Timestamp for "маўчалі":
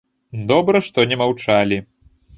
1.23-1.77